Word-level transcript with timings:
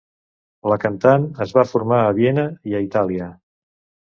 La 0.71 0.77
cantant 0.83 1.27
es 1.45 1.53
va 1.57 1.65
formar 1.73 2.01
a 2.07 2.17
Viena 2.21 2.47
i 2.73 2.79
a 2.79 2.83
Itàlia. 2.89 3.31